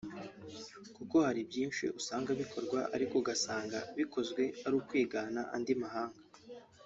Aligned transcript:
kuko 0.95 1.15
hari 1.27 1.41
byinshi 1.49 1.83
usanga 1.99 2.29
bikorwa 2.41 2.79
ariko 2.95 3.13
ugasanga 3.21 3.77
bikozwe 3.97 4.43
ari 4.65 4.75
ukwigana 4.79 5.41
andi 5.55 5.73
mahanga 5.83 6.21